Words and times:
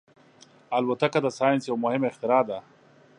الوتکه 0.77 1.19
د 1.23 1.27
ساینس 1.37 1.63
یو 1.69 1.77
مهم 1.85 2.03
اختراع 2.09 2.41
ده. 2.49 2.59